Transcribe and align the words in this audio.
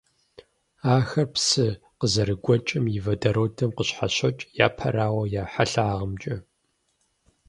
Ахэр 0.95 1.27
псы 1.33 1.67
къызэрыгуэкӀым 1.99 2.85
и 2.95 2.99
водородым 3.05 3.71
къыщхьэщокӀ, 3.77 4.47
япэрауэ, 4.65 5.23
я 5.41 5.43
хьэлъагъымкӀэ. 5.51 6.35